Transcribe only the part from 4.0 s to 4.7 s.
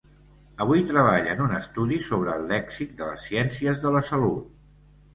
salut.